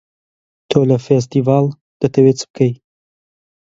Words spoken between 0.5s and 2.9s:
تۆ لە فێستیڤاڵ دەتەوێ چ بکەی؟